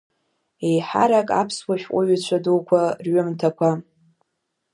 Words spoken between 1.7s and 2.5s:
шәҟәыҩҩцәа